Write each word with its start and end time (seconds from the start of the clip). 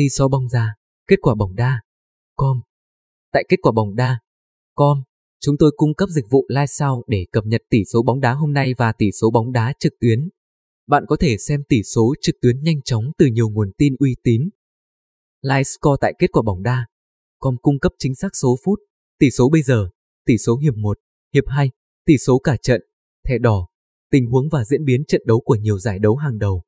Tỷ 0.00 0.08
so 0.08 0.28
bóng 0.28 0.48
ra, 0.48 0.74
kết 1.06 1.16
quả 1.22 1.34
bóng 1.34 1.54
đa 1.54 1.80
Com. 2.36 2.60
Tại 3.32 3.44
kết 3.48 3.56
quả 3.62 3.72
bóng 3.72 3.94
đa 3.94 4.20
Com, 4.74 5.02
chúng 5.40 5.56
tôi 5.58 5.72
cung 5.76 5.94
cấp 5.94 6.08
dịch 6.08 6.24
vụ 6.30 6.46
live 6.48 6.66
sao 6.66 7.02
để 7.06 7.26
cập 7.32 7.46
nhật 7.46 7.60
tỷ 7.70 7.78
số 7.92 8.02
bóng 8.02 8.20
đá 8.20 8.32
hôm 8.32 8.52
nay 8.52 8.74
và 8.78 8.92
tỷ 8.92 9.06
số 9.20 9.30
bóng 9.30 9.52
đá 9.52 9.72
trực 9.78 9.92
tuyến. 10.00 10.28
Bạn 10.86 11.04
có 11.08 11.16
thể 11.20 11.36
xem 11.38 11.62
tỷ 11.68 11.82
số 11.82 12.14
trực 12.20 12.34
tuyến 12.42 12.62
nhanh 12.62 12.82
chóng 12.84 13.04
từ 13.18 13.26
nhiều 13.26 13.48
nguồn 13.48 13.72
tin 13.78 13.94
uy 13.98 14.16
tín. 14.22 14.48
Live 15.42 15.64
score 15.64 15.98
tại 16.00 16.14
kết 16.18 16.32
quả 16.32 16.42
bóng 16.42 16.62
đa 16.62 16.86
Com 17.38 17.56
cung 17.62 17.78
cấp 17.78 17.92
chính 17.98 18.14
xác 18.14 18.36
số 18.36 18.56
phút, 18.64 18.80
tỷ 19.18 19.30
số 19.30 19.48
bây 19.48 19.62
giờ, 19.62 19.88
tỷ 20.26 20.38
số 20.38 20.56
hiệp 20.56 20.74
1, 20.74 20.98
hiệp 21.34 21.44
2, 21.46 21.70
tỷ 22.06 22.18
số 22.18 22.38
cả 22.38 22.56
trận, 22.62 22.80
thẻ 23.28 23.38
đỏ, 23.38 23.68
tình 24.10 24.26
huống 24.26 24.48
và 24.52 24.64
diễn 24.64 24.84
biến 24.84 25.04
trận 25.08 25.22
đấu 25.24 25.40
của 25.44 25.54
nhiều 25.54 25.78
giải 25.78 25.98
đấu 25.98 26.16
hàng 26.16 26.38
đầu. 26.38 26.62